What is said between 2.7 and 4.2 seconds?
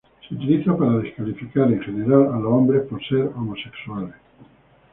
por ser homosexual.